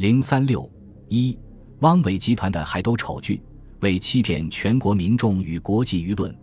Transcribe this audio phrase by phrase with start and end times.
[0.00, 0.66] 零三六
[1.08, 1.38] 一，
[1.80, 3.42] 汪伪集团的海斗丑剧，
[3.80, 6.34] 为欺骗全国民众与国际舆论，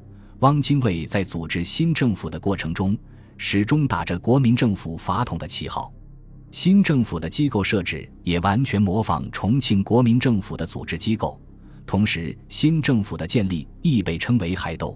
[0.41, 2.95] 汪精卫在组织新政府的过程中，
[3.35, 5.91] 始终打着国民政府法统的旗号。
[6.51, 11.41] 新政府的机构设置也完全模仿重庆国民政府的组织机构，
[11.83, 14.95] 同时新政府的建立亦被称为海斗。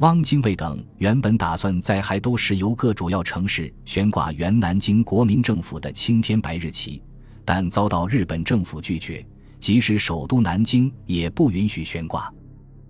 [0.00, 7.02] 汪精卫等原本打算在海都时由各主要城市悬挂原南京国民政府的青天白日旗，
[7.46, 9.24] 但遭到日本政府拒绝，
[9.60, 12.30] 即使首都南京也不允许悬挂。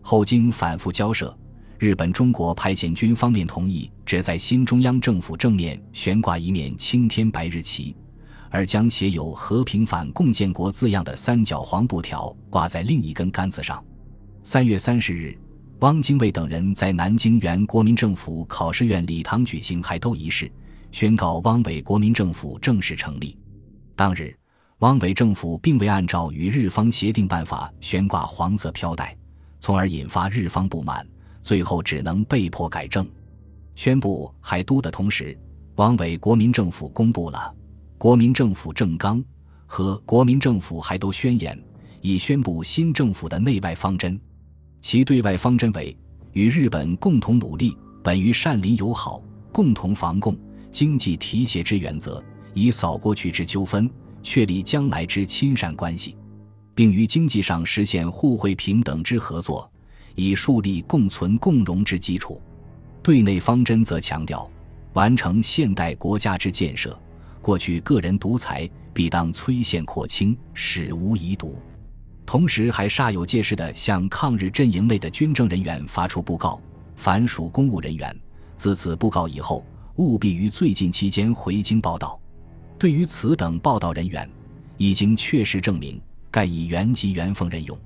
[0.00, 1.36] 后经反复交涉，
[1.78, 7.94] 日本中国派遣军方面同意只在新中央政府正面悬挂一面青天白日旗，
[8.50, 13.84] 而将写有“和平反共建国”字样的三角黄布条挂在另一根杆子上。
[14.42, 15.38] 三月三十日。
[15.80, 20.50] 汪精卫等人在南京原国民政府考试院礼堂举行海斗仪式，
[20.90, 23.36] 宣告汪伪国民政府正式成立。
[23.94, 24.34] 当日，
[24.80, 29.16] 汪伪政府并未按照与日方协定办法悬挂黄色飘带，
[29.58, 31.06] 从而引发日方不满，
[31.42, 33.08] 最后只能被迫改正。
[33.74, 35.38] 宣布海都的同时，
[35.76, 37.38] 汪伪国民政府公布了
[37.98, 39.18] 《国民政府政纲》
[39.64, 41.56] 和《国民政府海都宣言》，
[42.02, 44.20] 以宣布新政府的内外方针。
[44.82, 45.96] 其对外方针为
[46.32, 47.74] 与日本共同努力，
[48.04, 50.36] 本于善邻友好、共同防共、
[50.70, 53.90] 经济提携之原则，以扫过去之纠纷，
[54.26, 56.16] 确立将来之亲善关系，
[56.74, 59.70] 并于经济上实现互惠平等之合作，
[60.16, 62.42] 以树立共存共荣之基础。
[63.04, 64.50] 对内方针则强调
[64.94, 66.98] 完成现代国家之建设，
[67.40, 71.56] 过去个人独裁必当摧宪扩清，史无遗毒。
[72.26, 76.60] 同时，还煞有介事地向抗日阵营内的军政人员发出布告：
[76.96, 78.20] 凡属公务人员，
[78.56, 82.20] 自此布告以后，务必于最近期间回京报道。
[82.78, 84.28] 对于此等报道人员，
[84.76, 87.76] 已经确实证明，盖以原籍原俸任用；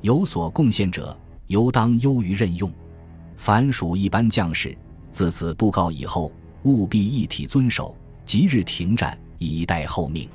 [0.00, 2.72] 有所贡献者，尤当优于任用。
[3.36, 4.76] 凡属一般将士，
[5.10, 6.32] 自此布告以后，
[6.64, 10.28] 务必一体遵守，即日停战，以待后命。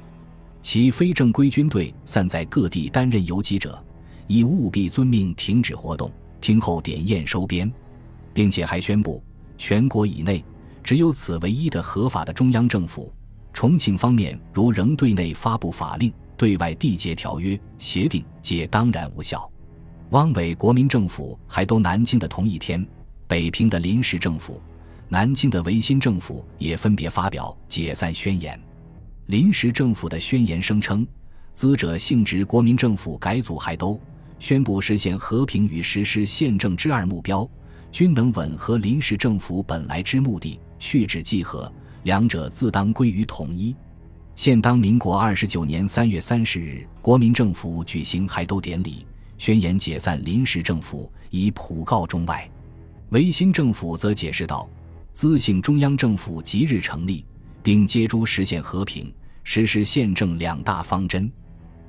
[0.62, 3.82] 其非正规军队散在各地担任游击者，
[4.28, 6.10] 亦务必遵命停止活动，
[6.40, 7.70] 听候点验收编，
[8.34, 9.22] 并且还宣布，
[9.58, 10.44] 全国以内
[10.84, 13.12] 只有此唯一的合法的中央政府。
[13.60, 19.52] 重庆方面如仍对内发布法令，对外缔结条约协定，皆当然无效。
[20.12, 22.88] 汪伪国民政府还都南京的同一天，
[23.28, 24.62] 北平的临时政府、
[25.10, 28.58] 南京的维新政府也分别发表解散宣言。
[29.26, 31.06] 临时政府的宣言声称，
[31.54, 34.00] 资者性质国民政府改组还都，
[34.40, 37.46] 宣布实现和平与实施宪政之二目标，
[37.92, 41.70] 均能吻合临时政府本来之目的，续旨既合，
[42.04, 43.76] 两者自当归于统一。
[44.36, 49.06] 现当民国二十九年三月三十日，国民政府举行海都典礼，
[49.38, 52.50] 宣言解散临时政府，以普告中外。
[53.10, 54.70] 维新政府则解释道
[55.12, 57.26] ：“资幸中央政府即日成立，
[57.62, 61.32] 并接诸实现和平。”实施宪政两大方针，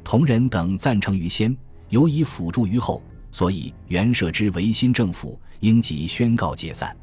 [0.03, 1.55] 同仁等赞成于先，
[1.91, 6.97] 尤以辅助于后，所以原设之维新政府应即宣告解散。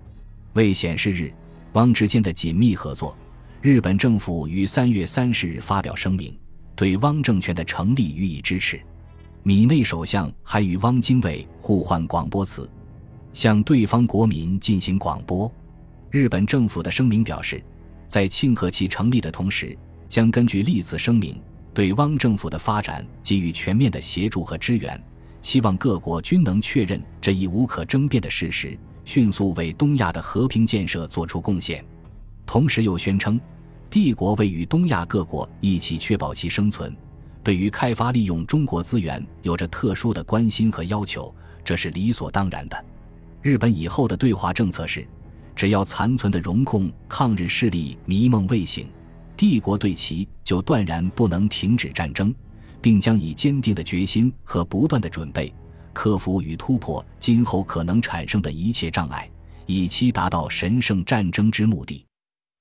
[0.53, 1.31] 为显示日
[1.77, 3.15] 汪之间的紧密合作，
[3.61, 6.35] 日本政府于三月三十日发表声明，
[6.75, 8.81] 对汪政权的成立予以支持。
[9.43, 12.67] 米内首相还与汪精卫互换广播词，
[13.31, 15.51] 向对方国民进行广播。
[16.09, 17.63] 日本政府的声明表示，
[18.07, 19.77] 在庆贺其成立的同时。
[20.09, 21.39] 将根据历次声明，
[21.75, 24.99] 对汪政府的发展给予全面的协助和支援，
[25.43, 28.75] 希望各国均能确认这一无可争辩的事实，
[29.07, 31.81] 迅速为东亚的和平建设作出贡献。
[32.45, 33.39] 同时又宣称，
[33.89, 36.93] 帝国为与东亚各国一起确保其生存，
[37.41, 42.85] 对于开发利用中国资源有着特殊的关心和要求，这是理所当然的。
[43.41, 45.07] 日本以后的对华政策是，
[45.55, 48.89] 只要残存的荣控抗日势力迷梦未醒。
[49.37, 52.35] 帝国对其就断然不能停止战争，
[52.81, 55.53] 并将以坚定的决心和不断的准备，
[55.97, 59.27] 克服与突破今后可能产生的一切障碍，
[59.65, 62.05] 以期达到神圣战争之目的。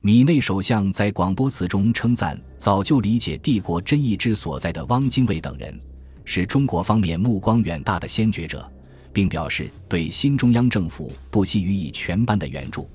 [0.00, 5.78] 米内首相在广播词中称赞早就理解帝国真意之所在的汪精卫等人，
[6.24, 8.66] 是中国方面目光远大的先觉者，
[9.12, 12.88] 并表示对新中央政府不惜予以全班的援助。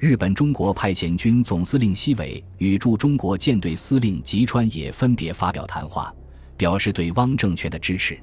[0.00, 6.12] 日本中国派遣军总司令西尾与驻中国舰队司令吉川也分别发表谈话，
[6.56, 8.18] 表示对汪政权的支持。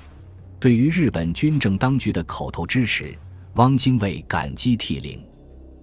[0.63, 3.13] 对于日本军政当局的口头支持，
[3.55, 5.21] 汪精卫感激涕零。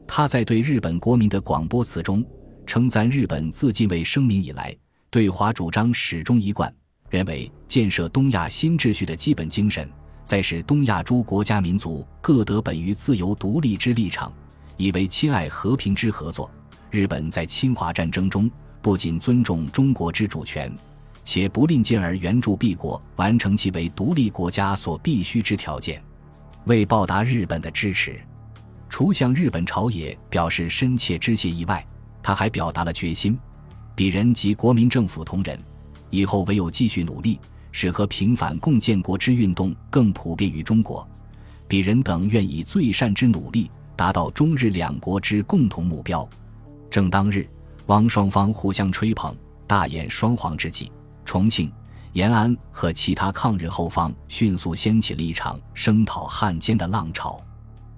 [0.06, 2.25] 他在对日本国民的广播词中
[2.65, 4.75] 称赞日本自近卫声明以来，
[5.11, 6.75] 对华主张始终一贯，
[7.11, 9.87] 认为建设东亚新秩序的基本精神，
[10.25, 14.32] 在使东亚诸国家民族各得本于自由独立之立场，
[14.79, 16.50] 以为亲爱和平之合作。
[16.91, 18.50] 日本在侵华战争中
[18.81, 20.75] 不仅尊重中国之主权，
[21.31, 26.03] 且不吝进而援助 B 国完成其为独立国家所必须之条件。
[26.65, 28.21] 为报答日本的支持，
[28.88, 31.87] 除向日本朝野表示深切致谢意外，
[32.21, 33.38] 他还表达了决心：
[33.94, 35.56] 鄙人及国民政府同仁，
[36.11, 37.38] 以后唯有继续努力，
[37.71, 41.09] 使和平反共建国之运动更普遍于中国。
[41.69, 46.29] 鄙人等愿以最善之努力，达到中日两国之共同目标。
[46.91, 47.49] 正当日，
[47.87, 49.32] 汪双方互相吹捧、
[49.69, 50.91] 大演双簧之际，
[51.31, 51.71] 重庆、
[52.15, 57.41] 延安和其他抗日后方迅速掀起了一场声讨汉奸的浪潮。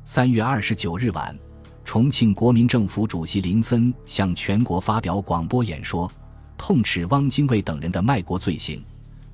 [0.05, 1.34] 三月二十九日晚，
[1.82, 6.12] 重庆国民政府主席林森向全国发表广播演说，
[6.58, 8.84] 痛斥汪精卫等人的卖国罪行。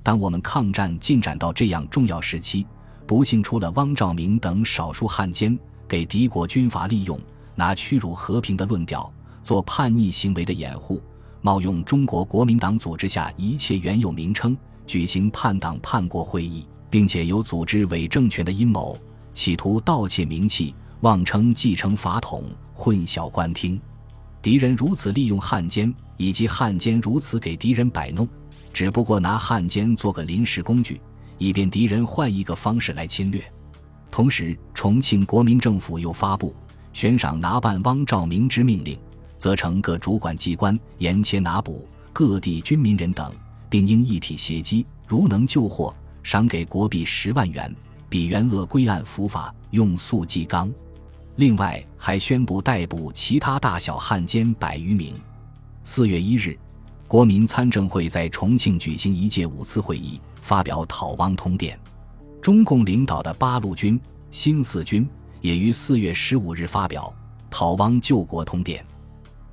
[0.00, 2.64] 当我们抗战进展到这样重要时期，
[3.04, 5.58] 不幸出了汪兆铭等少数汉奸，
[5.88, 7.18] 给敌国军阀利用，
[7.56, 9.12] 拿屈辱和平的论调。
[9.42, 11.02] 做叛逆行为的掩护，
[11.48, 14.54] 冒用中国国民党组织下一切原有名称，
[14.86, 18.98] 举行叛党叛国会议，并且有组织伪政权的阴谋，
[19.32, 23.80] 企图盗窃名气，妄称继承法统，混淆官听。
[24.42, 28.28] 敌人如此利用汉奸，以及汉奸如此给敌人摆弄，
[28.70, 31.00] 只不过拿汉奸做个临时工具，
[31.38, 33.42] 以便敌人换一个方式来侵略。
[34.10, 36.54] 同时，重庆国民政府又发布
[36.92, 38.98] 悬赏拿办汪兆铭之命令。
[39.38, 43.32] 责成各主管机关严切拿捕各地军民人等，
[43.70, 47.74] 并应一体协击，如能救获，赏给国币十万元，
[48.08, 50.70] 比原额归案伏法，用速记纲。
[51.36, 55.14] 另外，还宣布逮捕其他大小汉奸百余名。
[55.84, 56.58] 四月一日，
[57.06, 61.78] 国民参政会在重庆举行一届五次会议，发表讨汪通电。
[62.42, 64.00] 中共领导的八路军、
[64.32, 65.08] 新四军
[65.40, 67.12] 也于四月十五日发表
[67.48, 68.84] 讨汪救国通电。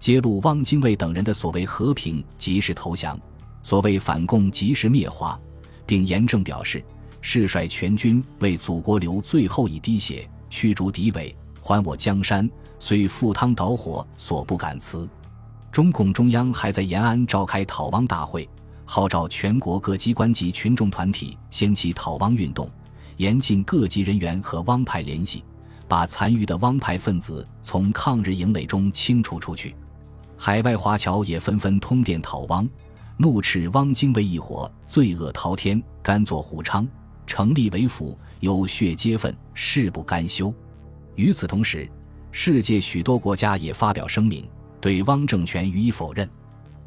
[0.05, 3.19] 揭露汪精卫等人的所谓和平及时投降，
[3.63, 5.35] 所谓反共及时灭华，
[5.83, 6.85] 并严正表示
[7.21, 12.47] 誓率全军为祖国流最后一滴血，驱逐敌伪，还我江山，
[12.77, 15.09] 虽赴汤蹈火，所不敢辞。
[15.71, 18.47] 中共中央还在延安召开讨汪大会，
[18.85, 22.69] 号召全国各机关及群众团体掀起讨汪运动，
[23.17, 25.43] 严禁各级人员和汪派联系，
[25.87, 29.75] 把残余的汪派分子从抗日营垒中清除出去。
[30.37, 32.67] 海外华侨也纷纷通电讨汪，
[33.17, 36.87] 怒斥汪精卫一伙罪恶滔天，甘做虎昌，
[37.25, 40.53] 成立为府，有血皆愤，誓不甘休。
[41.15, 41.89] 与此同时，
[42.31, 44.47] 世界许多国家也发表声明，
[44.81, 46.29] 对汪政权予以否认。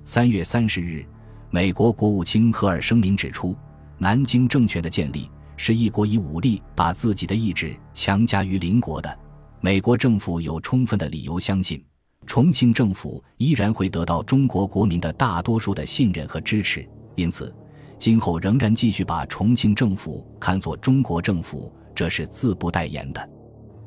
[0.04, 1.04] 三月三十日，
[1.50, 3.56] 美国国务卿赫尔声明指出，
[3.96, 9.18] 南京政权的建立是一国以武力把自己的意志强加于邻国的，
[9.60, 11.82] 美国政府有充分的理由相信。
[12.28, 16.86] 重庆政府依然会得到中国国民的大多数的信任和支持，
[17.16, 17.52] 因此，
[17.98, 23.30] 今后仍然继续把重庆政府看作中国政府，这是自不待言的。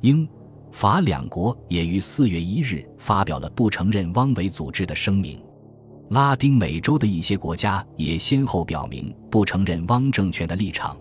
[0.02, 0.28] 英、
[0.72, 5.40] 法两国也于四月一日发表了不承认汪伪组织的声明，
[6.10, 10.98] 拉丁美洲的一些国家也先后表明不承认汪政权的立场。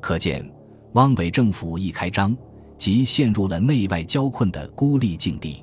[0.00, 0.50] 可见，
[0.94, 2.34] 汪伪政府一开张，
[2.78, 5.62] 即陷入了内外交困的孤立境地。